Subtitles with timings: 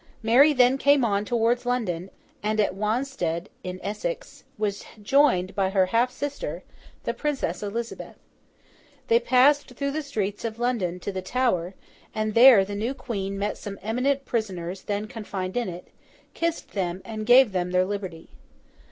[0.23, 2.09] Mary then came on towards London;
[2.41, 6.63] and at Wanstead in Essex, was joined by her half sister,
[7.03, 8.15] the Princess Elizabeth.
[9.09, 11.75] They passed through the streets of London to the Tower,
[12.15, 15.89] and there the new Queen met some eminent prisoners then confined in it,
[16.33, 18.29] kissed them, and gave them their liberty.